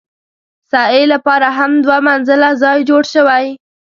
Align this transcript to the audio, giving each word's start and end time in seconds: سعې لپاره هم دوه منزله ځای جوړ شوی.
سعې 0.71 1.01
لپاره 1.13 1.47
هم 1.57 1.71
دوه 1.83 1.97
منزله 2.07 2.49
ځای 2.63 2.77
جوړ 2.89 3.03
شوی. 3.13 3.45